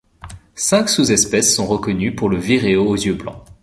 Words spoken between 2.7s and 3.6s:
aux yeux blancs.